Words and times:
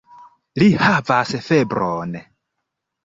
Li 0.61 0.69
havas 0.85 1.35
febron. 1.49 2.19